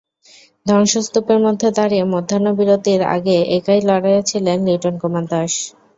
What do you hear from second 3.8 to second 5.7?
লড়েছিলেন Liton Kumar Das.